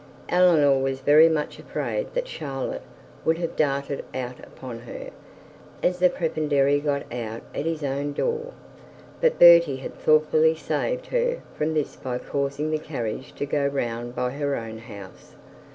Eleanor 0.29 0.79
was 0.79 1.01
very 1.01 1.29
much 1.29 1.59
afraid 1.59 2.11
that 2.15 2.27
Charlotte 2.27 2.81
would 3.23 3.37
have 3.37 3.55
darted 3.55 4.03
out 4.15 4.39
upon 4.39 4.79
her, 4.79 5.11
as 5.83 5.99
the 5.99 6.09
prebendary 6.09 6.79
got 6.79 7.03
out 7.13 7.43
at 7.53 7.67
his 7.67 7.83
own 7.83 8.11
door, 8.11 8.51
but 9.21 9.37
Bertie 9.37 9.77
thoughtfully 9.99 10.55
saved 10.55 11.05
her 11.05 11.43
from 11.53 11.75
this, 11.75 11.95
by 11.95 12.17
causing 12.17 12.71
the 12.71 12.79
carriage 12.79 13.31
to 13.33 13.45
go 13.45 13.63
round 13.67 14.15
by 14.15 14.31
her 14.31 14.55
house. 14.79 15.35